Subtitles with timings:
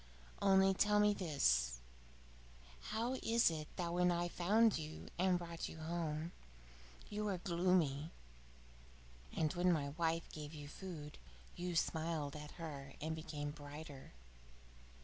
[0.41, 1.77] Only tell me this:
[2.89, 6.31] how is it that when I found you and brought you home,
[7.11, 8.09] you were gloomy,
[9.31, 11.19] and when my wife gave you food
[11.55, 14.13] you smiled at her and became brighter?